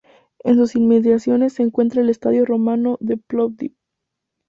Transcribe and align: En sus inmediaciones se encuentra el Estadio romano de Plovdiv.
En 0.43 0.55
sus 0.55 0.73
inmediaciones 0.75 1.53
se 1.53 1.61
encuentra 1.61 2.01
el 2.01 2.09
Estadio 2.09 2.43
romano 2.43 2.97
de 3.01 3.17
Plovdiv. 3.17 3.75